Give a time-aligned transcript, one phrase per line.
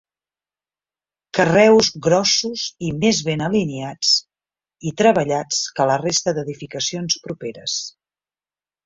[1.39, 4.13] Carreus grossos i més ben alineats
[4.93, 7.77] i treballats que la resta d'edificacions properes.